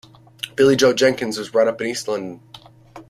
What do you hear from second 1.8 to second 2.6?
East London.